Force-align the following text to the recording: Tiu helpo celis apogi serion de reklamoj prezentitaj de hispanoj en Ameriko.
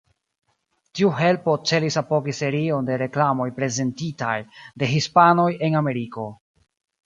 Tiu 0.99 1.09
helpo 1.17 1.53
celis 1.71 1.97
apogi 2.01 2.35
serion 2.39 2.89
de 2.89 2.97
reklamoj 3.03 3.49
prezentitaj 3.61 4.35
de 4.85 4.93
hispanoj 4.97 5.49
en 5.69 5.83
Ameriko. 5.85 6.31